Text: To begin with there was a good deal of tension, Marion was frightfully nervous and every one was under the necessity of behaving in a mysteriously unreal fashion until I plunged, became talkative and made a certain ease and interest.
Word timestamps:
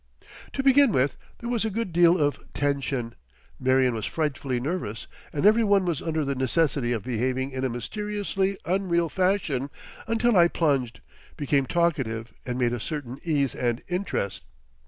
To 0.53 0.63
begin 0.63 0.91
with 0.91 1.15
there 1.37 1.49
was 1.51 1.63
a 1.63 1.69
good 1.69 1.93
deal 1.93 2.17
of 2.17 2.39
tension, 2.55 3.13
Marion 3.59 3.93
was 3.93 4.07
frightfully 4.07 4.59
nervous 4.59 5.05
and 5.31 5.45
every 5.45 5.63
one 5.63 5.85
was 5.85 6.01
under 6.01 6.25
the 6.25 6.33
necessity 6.33 6.91
of 6.91 7.03
behaving 7.03 7.51
in 7.51 7.63
a 7.63 7.69
mysteriously 7.69 8.57
unreal 8.65 9.09
fashion 9.09 9.69
until 10.07 10.35
I 10.35 10.47
plunged, 10.47 11.01
became 11.37 11.67
talkative 11.67 12.33
and 12.47 12.57
made 12.57 12.73
a 12.73 12.79
certain 12.79 13.19
ease 13.23 13.53
and 13.53 13.83
interest. 13.89 14.43